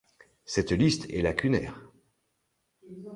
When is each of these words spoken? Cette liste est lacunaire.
Cette 0.45 0.71
liste 0.71 1.07
est 1.11 1.21
lacunaire. 1.21 1.79